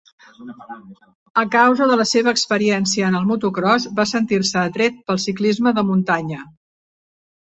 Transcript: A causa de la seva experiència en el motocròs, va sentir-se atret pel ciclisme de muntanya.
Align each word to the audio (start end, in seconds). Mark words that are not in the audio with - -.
A 1.39 1.43
causa 1.55 1.87
de 1.91 1.97
la 1.99 2.05
seva 2.11 2.31
experiència 2.37 3.09
en 3.11 3.17
el 3.19 3.27
motocròs, 3.33 3.85
va 3.99 4.07
sentir-se 4.13 4.57
atret 4.61 4.97
pel 5.11 5.23
ciclisme 5.27 5.75
de 5.81 5.87
muntanya. 5.91 6.41